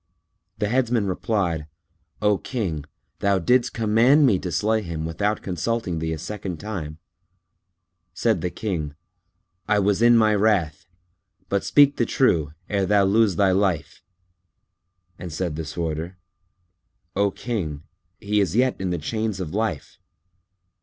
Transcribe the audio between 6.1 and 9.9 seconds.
a second time." Said the King, "I